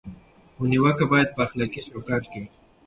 خو 0.55 0.63
نیوکه 0.69 1.05
باید 1.11 1.29
په 1.35 1.39
اخلاقي 1.47 1.79
چوکاټ 1.87 2.23
کې 2.31 2.37
وي. 2.41 2.49